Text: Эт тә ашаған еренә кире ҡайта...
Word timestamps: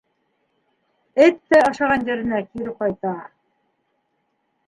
Эт 1.25 1.37
тә 1.51 1.59
ашаған 1.67 2.07
еренә 2.11 2.41
кире 2.55 2.75
ҡайта... 2.81 3.11